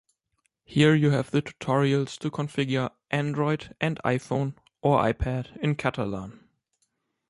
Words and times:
Here 0.65 0.95
you 0.95 1.11
have 1.11 1.29
the 1.29 1.43
tutorials 1.43 2.17
to 2.21 2.31
configure 2.31 2.89
Android 3.11 3.75
and 3.79 3.99
iPhone 4.03 4.55
or 4.81 4.99
iPad 5.03 5.55
in 5.57 5.75
Catalan. 5.75 6.43